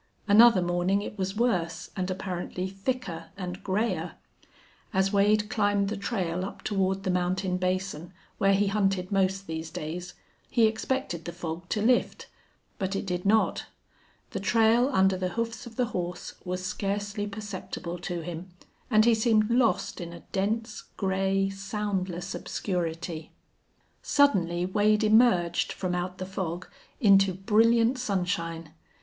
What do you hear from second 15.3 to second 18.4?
hoofs of the horse was scarcely perceptible to